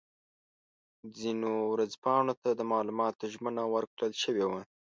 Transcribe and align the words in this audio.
ځینو 1.19 1.51
ورځپاڼو 1.73 2.33
ته 2.41 2.49
د 2.53 2.61
معلوماتو 2.71 3.23
ژمنه 3.33 3.63
ورکړل 3.73 4.13
شوې 4.23 4.45
وه. 4.51 4.61